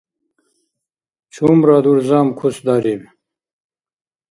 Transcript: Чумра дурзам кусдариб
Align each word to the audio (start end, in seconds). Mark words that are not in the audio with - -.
Чумра 1.33 1.77
дурзам 1.83 2.27
кусдариб 2.39 3.01